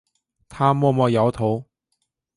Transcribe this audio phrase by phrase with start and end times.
[0.49, 1.63] 他默默摇头